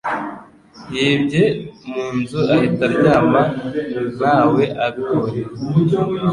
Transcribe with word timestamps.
Yibye 0.93 1.43
mu 1.91 2.05
nzu 2.17 2.39
ahita 2.53 2.83
aryama 2.89 3.41
ntawe 4.15 4.63
abibonye. 4.85 5.41